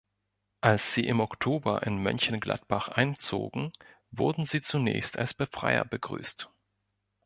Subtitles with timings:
[0.61, 3.71] Als sie im Oktober in Mönchengladbach einzogen,
[4.09, 6.49] wurden sie zunächst als Befreier begrüßt.